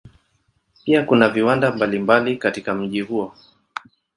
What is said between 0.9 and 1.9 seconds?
kuna viwanda